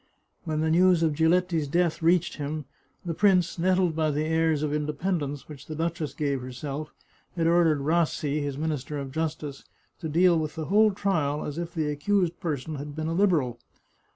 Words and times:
When 0.45 0.61
the 0.61 0.71
news 0.71 1.03
of 1.03 1.13
Giletti's 1.13 1.67
death 1.67 2.01
reached 2.01 2.37
him, 2.37 2.65
the 3.05 3.13
prince, 3.13 3.59
nettled 3.59 3.95
by 3.95 4.09
the 4.09 4.23
airs 4.25 4.63
of 4.63 4.73
independence 4.73 5.47
which 5.47 5.67
the 5.67 5.75
duchess 5.75 6.15
gave 6.15 6.41
herself, 6.41 6.91
had 7.35 7.45
ordered 7.45 7.81
Rassi, 7.81 8.41
his 8.41 8.57
Minister 8.57 8.97
of 8.97 9.11
Justice, 9.11 9.63
to 9.99 10.09
deal 10.09 10.39
with 10.39 10.55
the 10.55 10.65
whole 10.65 10.89
trial 10.91 11.45
as 11.45 11.59
if 11.59 11.75
the 11.75 11.91
accused 11.91 12.39
person 12.39 12.77
had 12.77 12.95
been 12.95 13.09
a 13.09 13.13
Liberal. 13.13 13.59